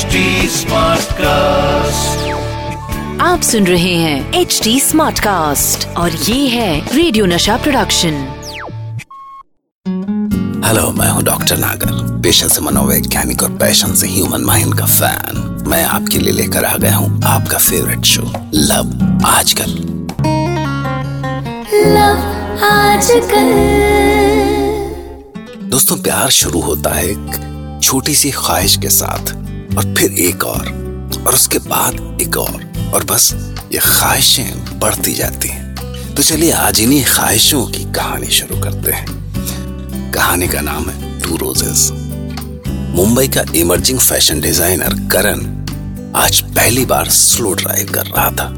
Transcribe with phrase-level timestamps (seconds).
[0.00, 0.12] HD
[1.12, 2.28] cast
[3.20, 8.12] आप सुन रहे हैं एच डी स्मार्ट कास्ट और ये है रेडियो नशा प्रोडक्शन
[10.64, 15.64] हेलो मैं हूँ डॉक्टर नागर पेशा से मनोवैज्ञानिक और पैशन से ह्यूमन माइंड का फ़ैन
[15.66, 18.22] मैं आपके लिए लेकर आ गया हूँ आपका फेवरेट शो
[18.54, 19.70] लव आजकल.
[21.86, 22.16] लव
[22.64, 23.52] आजकल।
[25.68, 27.46] दोस्तों प्यार शुरू होता है एक
[27.82, 29.39] छोटी सी ख्वाहिश के साथ.
[29.70, 30.68] और फिर एक और
[31.26, 33.32] और उसके बाद एक और और बस
[33.72, 40.12] ये ख्वाहिशें बढ़ती जाती हैं। तो चलिए आज इन्हीं ख्वाहिशों की कहानी शुरू करते हैं।
[40.12, 41.90] कहानी का नाम है टू रोजेस।
[42.94, 45.46] मुंबई का इमर्जिंग फ़ैशन डिज़ाइनर करण
[46.16, 48.48] आज पहली बार स्लो ड्राइव कर रहा था।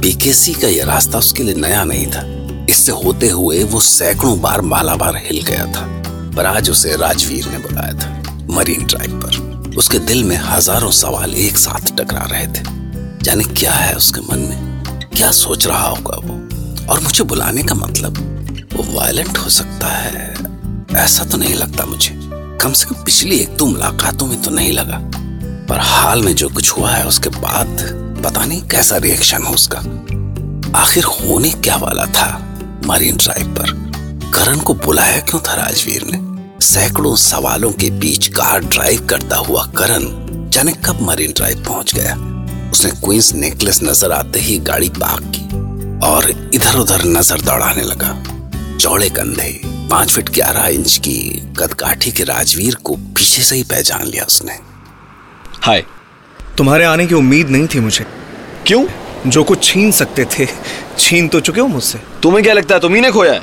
[0.00, 2.22] बीकेसी का यह रास्ता उसके लिए नया नहीं था।
[2.70, 5.86] इससे होते हुए वो सैकड़ों बार मालाबार हिल गया था,
[6.36, 8.08] पर आज उसे राजवीर ने बुलाया था,
[8.50, 9.35] मरीन ड्राइव पर।
[9.76, 12.62] उसके दिल में हज़ारों सवाल एक साथ टकरा रहे थे।
[13.24, 14.82] जाने क्या है उसके मन में?
[15.16, 16.34] क्या सोच रहा होगा वो?
[16.92, 18.18] और मुझे बुलाने का मतलब?
[18.74, 20.34] वो वायलेंट हो सकता है।
[20.96, 22.10] ऐसा तो नहीं लगता मुझे।
[22.62, 24.98] कम से कम पिछली एक दो मुलाकातों में तो नहीं लगा।
[25.68, 27.82] पर हाल में जो कुछ हुआ है उसके बाद
[28.24, 29.78] पता नहीं कैसा रिएक्शन हो उसका।
[30.80, 32.28] आखिर होने क्या वाला था?
[32.86, 33.70] मरीन ड्राइव पर।
[34.34, 36.25] करण को बुलाया क्यों था राजवीर ने?
[36.60, 40.04] सैकड़ों सवालों के बीच कार ड्राइव करता हुआ करण
[40.50, 42.14] जाने कब मरीन ड्राइव पहुँच गया।
[42.72, 45.44] उसने क्वींस नेकलेस नज़र आते ही गाड़ी पार्क की
[46.06, 48.12] और इधर उधर नज़र दौड़ाने लगा।
[48.76, 49.50] चौड़े कंधे
[49.90, 51.18] पाँच फीट ग्यारह इंच की
[51.58, 54.58] कदकाठी के राजवीर को पीछे से ही पहचान लिया उसने।
[55.62, 55.84] हाय
[56.58, 58.06] तुम्हारे आने की उम्मीद नहीं थी मुझे।
[58.66, 58.86] क्यों?
[59.26, 60.46] जो कुछ छीन सकते थे
[60.98, 63.42] छीन तो चुके हो मुझसे। तुम्हें क्या लगता है तुम्ही ने खोया है?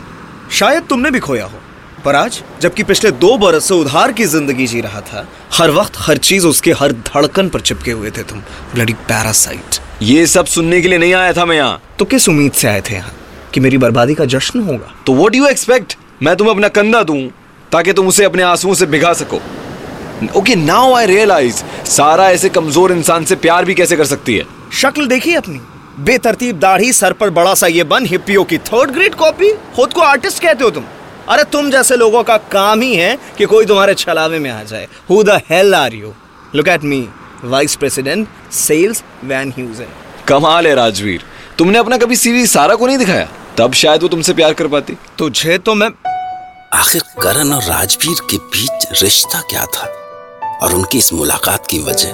[0.52, 1.60] शायद तुमने भी खोया हो।
[2.06, 5.98] पर आज जबकि पिछले दो बरस से उधार की ज़िंदगी जी रहा था हर वक्त
[5.98, 8.40] हर चीज़ उसके हर धड़कन पर चिपके हुए थे तुम
[8.74, 12.52] ब्लडी पैरासाइट ये सब सुनने के लिए नहीं आया था मैं यहाँ। तो किस उम्मीद
[12.52, 13.12] से आए थे यहाँ
[13.54, 14.94] कि मेरी बर्बादी का जश्न होगा?
[15.06, 17.22] तो वॉट यू एक्सपेक्ट मैं तुम्हें अपना कंधा दूँ
[17.72, 19.40] ताकि तुम उसे अपने आंसुओं से भिगा सको।
[20.40, 24.46] ओके नाउ आई रियलाइज़ सारा ऐसे कमज़ोर इंसान से प्यार भी कैसे कर सकती है?
[24.72, 25.60] शक्ल देखी अपनी?
[26.00, 30.02] बेतरतीब दाढ़ी सर पर बड़ा सा ये बन हिप्पियों की थर्ड ग्रेड कॉपी खुद को
[30.02, 30.84] आर्टिस्ट कहते हो तुम?
[31.30, 34.88] अरे तुम जैसे लोगों का काम ही है कि कोई तुम्हारे छलावे में आ जाए।
[35.10, 36.14] Who the hell are you
[36.56, 37.08] look at me
[37.44, 39.88] vice president sales Van ह्यूजन
[40.28, 41.24] कमाल है राजवीर।
[41.58, 43.28] तुमने अपना कभी सीवी सारा को नहीं दिखाया?
[43.58, 45.90] तब शायद वो तुमसे प्यार कर पाती। तुझे तो मैं
[46.74, 49.88] आखिर करण और राजवीर के बीच रिश्ता क्या था?
[50.62, 52.12] और उनकी इस मुलाकात की वजह?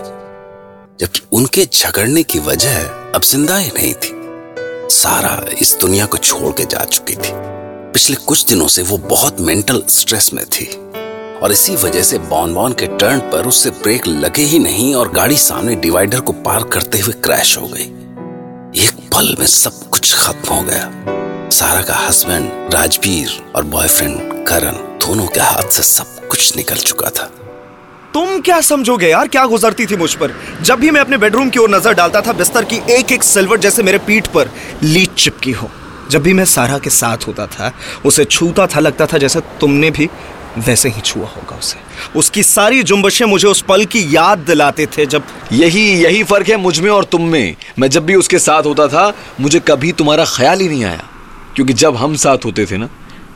[0.99, 2.79] जबकि उनके झगड़ने की वजह
[3.15, 4.11] अब ज़िंदा ही नहीं थी।
[4.91, 7.58] सारा इस दुनिया को छोड़ के जा चुकी थी।
[7.93, 10.65] पिछले कुछ दिनों से वो बहुत मेंटल स्ट्रेस में थी।
[11.43, 15.11] और इसी वजह से बॉन बॉन के टर्न पर उससे ब्रेक लगे ही नहीं और
[15.11, 17.85] गाड़ी सामने डिवाइडर को पार करते हुए क्रैश हो गई।
[18.83, 24.71] एक पल में सब कुछ खत्म हो गया। सारा का हस्बैंड राजवीर और बॉयफ्रेंड, करण
[24.99, 27.31] दोनों के हाथ से सब कुछ निकल चुका था।
[28.13, 29.27] तुम क्या समझोगे यार?
[29.27, 30.33] क्या गुजरती थी मुझ पर?
[30.61, 33.59] जब भी मैं अपने बेडरूम की ओर नज़र डालता था, बिस्तर की एक एक सिल्वर
[33.59, 34.49] जैसे मेरे पीठ पर
[34.83, 35.69] लीच चिपकी हो।
[36.09, 37.71] जब भी मैं सारा के साथ होता था
[38.05, 40.09] उसे छूता था लगता था जैसे तुमने भी
[40.57, 41.79] वैसे ही छुआ होगा उसे
[42.19, 46.57] उसकी सारी जुम्बशें मुझे उस पल की याद दिलाते थे जब यही यही फ़र्क है
[46.57, 49.11] मुझमें और तुम में मैं जब भी उसके साथ होता था
[49.41, 51.03] मुझे कभी तुम्हारा ख्याल ही नहीं आया
[51.55, 52.89] क्योंकि जब हम साथ होते थे ना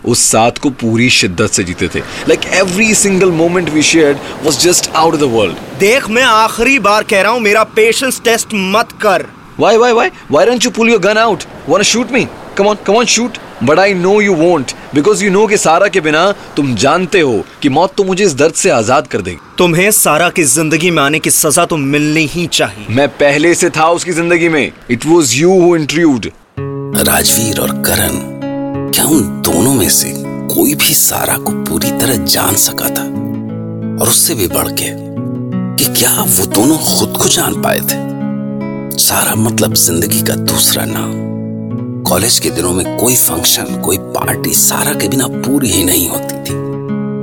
[0.05, 4.59] उस साथ को पूरी शिद्दत से जीते थे like every single moment we shared was
[4.63, 8.53] just out of the world देख मैं आखिरी बार कह रहा हूँ मेरा पेशेंस टेस्ट
[8.73, 10.09] मत कर Why, why, why?
[10.29, 11.45] Why don't you pull your gun out?
[11.67, 12.28] Wanna shoot me?
[12.56, 13.38] Come on, come on, shoot.
[13.68, 16.24] But I know you won't because you know कि सारा के बिना
[16.56, 20.30] तुम जानते हो कि मौत तो मुझे इस दर्द से आज़ाद कर देगी। तुम्हें सारा
[20.30, 24.12] की ज़िंदगी में आने की सजा तो मिलनी ही चाहिए। मैं पहले से था उसकी
[24.12, 26.30] ज़िंदगी में। It was you who intrude
[27.08, 28.19] Rajveer और करण
[28.91, 30.14] क्या उन दोनों में से
[30.53, 33.03] कोई भी सारा को पूरी तरह जान सका था?
[34.02, 34.91] और उससे भी बढ़ के
[35.78, 38.02] कि क्या वो दोनों खुद को जान पाए थे?
[38.99, 41.22] सारा मतलब ज़िंदगी का दूसरा नाम।
[42.13, 46.33] कॉलेज के दिनों में कोई फ़ंक्शन, कोई पार्टी सारा के बिना पूरी ही नहीं होती
[46.33, 46.53] थी।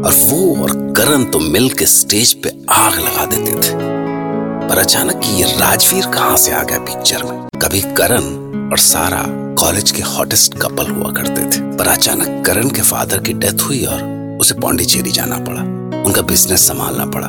[0.02, 3.74] और वो और करण तो मिल के स्टेज पे आग लगा देते थे।
[4.68, 7.48] पर अचानक ये राजवीर कहाँ से आ गया पिक्चर में?
[7.62, 8.22] कभी करण
[8.70, 13.32] और सारा कॉलेज के हॉटेस्ट कपल हुआ करते थे। पर अचानक करण के फादर की
[13.32, 14.02] डेथ हुई और
[14.40, 15.62] उसे पौंडीचेरी जाना पड़ा।
[16.02, 17.26] उनका बिज़नेस संभालना पड़ा।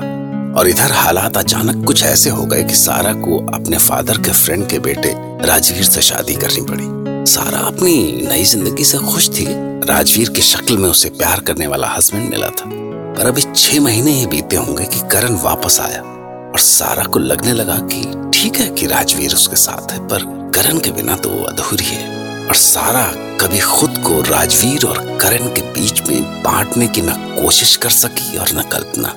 [0.59, 4.67] और इधर हालात अचानक कुछ ऐसे हो गए कि सारा को अपने फादर के फ्रेंड
[4.67, 5.15] के बेटे
[5.47, 9.45] राजवीर से शादी करनी पड़ी। सारा अपनी नई ज़िंदगी से खुश थी।
[9.87, 12.69] राजवीर की शक्ल में उसे प्यार करने वाला हस्बैंड मिला था।
[13.15, 17.53] पर अभी छह महीने ही बीते होंगे कि करण वापस आया और सारा को लगने
[17.53, 18.01] लगा कि
[18.33, 20.23] ठीक है कि राजवीर उसके साथ है पर
[20.55, 23.03] करण के बिना तो वो अधूरी है। और सारा
[23.41, 28.37] कभी खुद को राजवीर और करण के बीच में बांटने की न कोशिश कर सकी
[28.37, 29.13] और न कल्पना।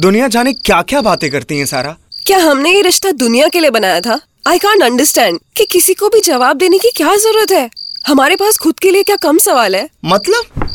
[0.00, 1.96] दुनिया जाने क्या क्या बातें करती है सारा?
[2.26, 4.20] क्या हमने ये रिश्ता दुनिया के लिए बनाया था?
[4.48, 7.70] आई कांट अंडरस्टैंड कि किसी को भी जवाब देने की क्या ज़रूरत है?
[8.06, 9.88] हमारे पास खुद के लिए क्या कम सवाल है?
[10.04, 10.68] मतलब?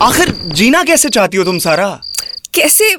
[0.00, 2.00] आखिर जीना कैसे चाहती हो तुम सारा?
[2.54, 2.96] कैसे?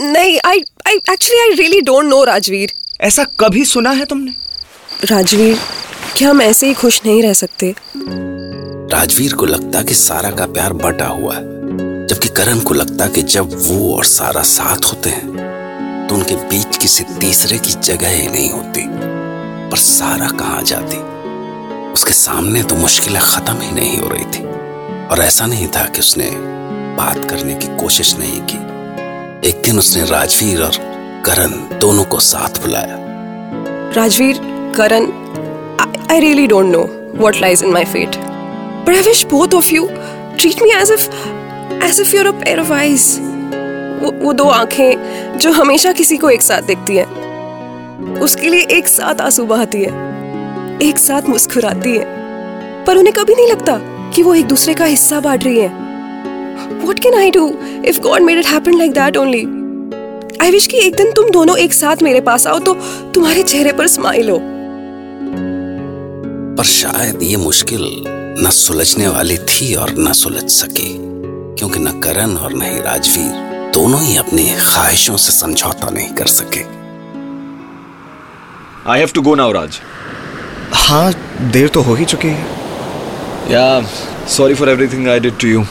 [0.00, 2.72] नहीं I I actually I really don't know Rajveer.
[3.00, 4.34] ऐसा कभी सुना है तुमने?
[5.04, 5.58] राजवीर
[6.16, 7.74] क्या हम ऐसे ही खुश नहीं रह सकते?
[8.92, 11.42] राजवीर को लगता कि सारा का प्यार बटा हुआ है
[12.06, 15.35] जबकि करण को लगता कि जब वो और सारा साथ होते हैं
[16.16, 18.84] उनके बीच किसी तीसरे की जगह ही नहीं होती,
[19.70, 20.96] पर सारा कहाँ जाती।
[21.92, 24.44] उसके सामने तो मुश्किलें खत्म ही नहीं हो रही थी,
[25.06, 26.30] और ऐसा नहीं था कि उसने
[26.96, 28.58] बात करने की कोशिश नहीं की।
[29.48, 30.76] एक दिन उसने राजवीर और
[31.26, 32.96] करण दोनों को साथ बुलाया।
[33.96, 34.40] Rajveer,
[34.76, 35.10] Karan
[36.10, 36.82] I really don't know
[37.14, 39.88] what lies in my fate but I wish both of you
[40.38, 41.08] treat me as if
[41.84, 43.16] as if you're a pair of eyes
[44.00, 47.04] वो, वो दो आँखें जो हमेशा किसी को एक साथ देखती है।
[48.20, 50.04] उसके लिए एक साथ आँसू बहाती है
[50.82, 52.04] एक साथ मुस्कुराती है।
[52.84, 53.78] पर उन्हें कभी नहीं लगता
[54.10, 55.86] कि वो एक दूसरे का हिस्सा बांट रही हैं।
[56.86, 57.44] What can I do
[57.84, 59.44] if God made it happen like that only?
[60.42, 62.74] I wish कि एक दिन तुम दोनों एक साथ मेरे पास आओ तो
[63.14, 64.38] तुम्हारे चेहरे पर स्माइल हो।
[66.56, 68.04] पर शायद ये मुश्किल
[68.46, 70.96] न सुलझने वाली थी और न सुलझ सकी
[71.58, 73.45] क्योंकि न करण और न ही राजवीर।
[73.76, 76.60] दोनों ही अपनी ख्वाहिशों से समझौता नहीं कर सके।
[78.90, 79.78] I have to go now Raj
[80.74, 81.12] हाँ
[81.52, 83.64] देर तो हो ही चुकी है। Yeah
[84.36, 85.64] sorry for everything I did to you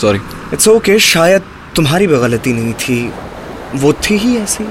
[0.00, 0.20] sorry
[0.52, 1.42] it's okay शायद
[1.76, 3.12] तुम्हारी भी गलती नहीं थी।
[3.74, 4.64] वो थी ही ऐसी।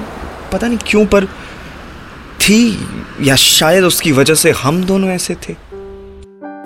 [0.52, 1.26] पता नहीं क्यों पर
[2.40, 2.58] थी
[3.20, 5.54] या शायद उसकी वजह से हम दोनों ऐसे थे।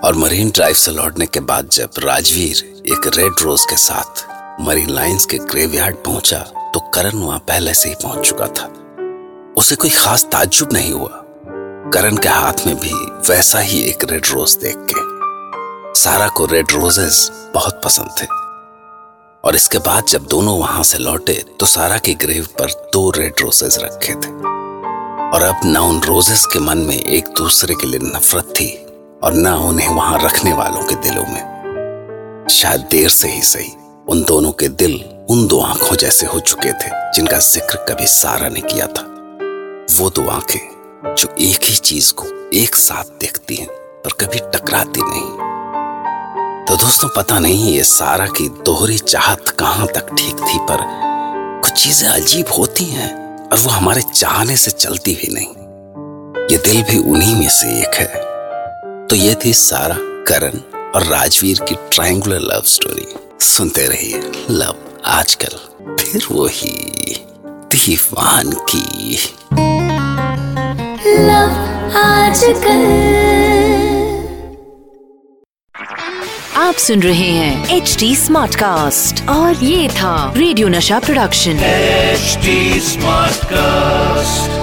[0.06, 4.26] और मरीन ड्राइव से लौटने के बाद जब राजवीर एक रेड रोज के साथ
[4.60, 6.38] मरीन लाइंस के ग्रेवयार्ड पहुँचा
[6.74, 8.64] तो करण वहाँ पहले से ही पहुँच चुका था।
[9.56, 11.24] उसे कोई खास ताज्जुब नहीं हुआ।
[11.94, 12.92] करण के हाथ में भी
[13.30, 18.26] वैसा ही एक रेड रोज देख के। सारा को रेड रोजेस बहुत पसंद थे।
[19.44, 23.34] और इसके बाद जब दोनों वहाँ से लौटे तो सारा के ग्रेव पर दो रेड
[23.40, 24.36] रोजेस रखे थे।
[25.30, 28.74] और अब ना उन रोजेस के मन में एक दूसरे के लिए नफरत थी
[29.22, 33.72] और ना उन्हें वहाँ रखने वालों के दिलों में। शायद देर से ही सही।
[34.08, 34.92] उन दोनों के दिल
[35.30, 39.02] उन दो आँखों जैसे हो चुके थे, जिनका ज़िक्र कभी सारा ने किया था।
[39.98, 43.66] वो दो आँखें जो एक ही चीज़ को एक साथ देखती हैं,
[44.04, 45.46] पर कभी टकराती नहीं।
[46.66, 50.86] तो दोस्तों, पता नहीं ये सारा की दोहरी चाहत कहाँ तक ठीक थी, पर
[51.64, 53.12] कुछ चीज़ें अजीब होती हैं,
[53.48, 57.94] और वो हमारे चाहने से चलती भी नहीं। ये दिल भी उन्हीं में से एक
[57.94, 59.96] है। तो ये थी सारा
[60.28, 60.60] करण
[60.94, 65.56] और राजवीर की ट्रायंगुलर लव स्टोरी। सुनते रहिए लव आजकल
[66.00, 66.94] फिर वही
[67.46, 69.18] दीवान की।
[71.06, 71.50] लव
[71.98, 73.08] आजकल।
[76.56, 82.80] आप सुन रहे हैं एच डी स्मार्ट कास्ट और ये था रेडियो नशा प्रोडक्शन। HD
[82.80, 84.57] smart Smartcast.